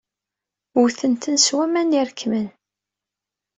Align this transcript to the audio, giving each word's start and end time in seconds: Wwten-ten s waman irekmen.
Wwten-ten 0.79 1.35
s 1.45 1.47
waman 1.55 1.95
irekmen. 1.99 2.47